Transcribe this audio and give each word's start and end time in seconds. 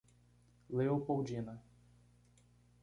Leopoldina 0.71 1.61